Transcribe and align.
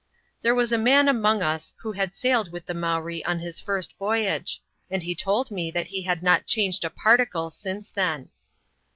There 0.41 0.55
was 0.55 0.71
a 0.71 0.79
man 0.79 1.07
among 1.07 1.43
us 1.43 1.75
who 1.81 1.91
had 1.91 2.15
sailed 2.15 2.51
with 2.51 2.65
the 2.65 2.73
Mowree 2.73 3.23
on 3.23 3.37
his 3.37 3.59
first 3.59 3.95
voyage, 3.99 4.59
and 4.89 5.03
he 5.03 5.13
told 5.13 5.51
me 5.51 5.69
that 5.69 5.89
he 5.89 6.01
had 6.01 6.23
not 6.23 6.47
changed 6.47 6.83
a 6.83 6.89
particle 6.89 7.51
since 7.51 7.91
then. 7.91 8.29